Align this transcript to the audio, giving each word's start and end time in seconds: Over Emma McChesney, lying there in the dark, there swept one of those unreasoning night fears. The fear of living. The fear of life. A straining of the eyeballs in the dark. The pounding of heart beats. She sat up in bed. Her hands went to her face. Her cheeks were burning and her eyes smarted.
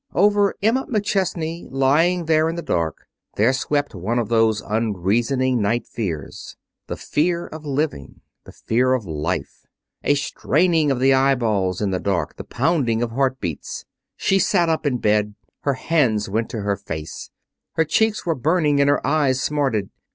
Over 0.15 0.55
Emma 0.63 0.87
McChesney, 0.87 1.67
lying 1.69 2.25
there 2.25 2.49
in 2.49 2.55
the 2.55 2.63
dark, 2.63 3.05
there 3.35 3.53
swept 3.53 3.93
one 3.93 4.17
of 4.17 4.29
those 4.29 4.59
unreasoning 4.67 5.61
night 5.61 5.85
fears. 5.85 6.55
The 6.87 6.95
fear 6.97 7.45
of 7.45 7.67
living. 7.67 8.21
The 8.45 8.51
fear 8.51 8.93
of 8.93 9.05
life. 9.05 9.67
A 10.03 10.15
straining 10.15 10.89
of 10.89 10.99
the 10.99 11.13
eyeballs 11.13 11.81
in 11.81 11.91
the 11.91 11.99
dark. 11.99 12.37
The 12.37 12.43
pounding 12.43 13.03
of 13.03 13.11
heart 13.11 13.39
beats. 13.39 13.85
She 14.17 14.39
sat 14.39 14.69
up 14.69 14.87
in 14.87 14.97
bed. 14.97 15.35
Her 15.59 15.75
hands 15.75 16.27
went 16.27 16.49
to 16.49 16.61
her 16.61 16.77
face. 16.77 17.29
Her 17.73 17.85
cheeks 17.85 18.25
were 18.25 18.33
burning 18.33 18.81
and 18.81 18.89
her 18.89 19.05
eyes 19.05 19.39
smarted. 19.39 19.91